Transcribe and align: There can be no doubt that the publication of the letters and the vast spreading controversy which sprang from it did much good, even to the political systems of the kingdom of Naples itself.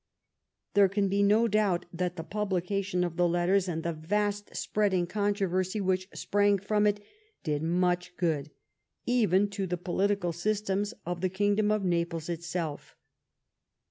There 0.73 0.89
can 0.89 1.09
be 1.09 1.21
no 1.21 1.47
doubt 1.47 1.85
that 1.93 2.15
the 2.15 2.23
publication 2.23 3.03
of 3.03 3.17
the 3.17 3.27
letters 3.27 3.67
and 3.67 3.83
the 3.83 3.93
vast 3.93 4.55
spreading 4.55 5.05
controversy 5.05 5.79
which 5.79 6.07
sprang 6.15 6.57
from 6.57 6.87
it 6.87 7.03
did 7.43 7.61
much 7.61 8.17
good, 8.17 8.49
even 9.05 9.47
to 9.51 9.67
the 9.67 9.77
political 9.77 10.33
systems 10.33 10.95
of 11.05 11.21
the 11.21 11.29
kingdom 11.29 11.69
of 11.71 11.83
Naples 11.85 12.29
itself. 12.29 12.95